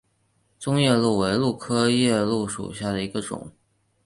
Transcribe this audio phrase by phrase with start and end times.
[0.57, 3.51] 棕夜鹭为鹭科夜鹭属下的一个种。